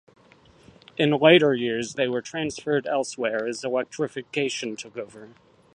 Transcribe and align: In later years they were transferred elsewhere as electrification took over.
In 0.97 1.11
later 1.11 1.53
years 1.53 1.93
they 1.93 2.07
were 2.07 2.23
transferred 2.23 2.87
elsewhere 2.87 3.45
as 3.47 3.63
electrification 3.63 4.75
took 4.75 4.97
over. 4.97 5.29